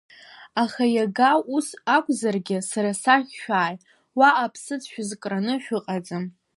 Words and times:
Аха 0.63 0.83
иага 0.95 1.31
ус 1.55 1.67
акәзаргьы 1.95 2.57
сара 2.69 2.91
сахь 3.01 3.31
шәааи, 3.41 3.75
уаҟа 4.17 4.29
аԥсыӡ 4.45 4.83
шәызкраны 4.91 5.53
шәыҟаӡам. 5.63 6.23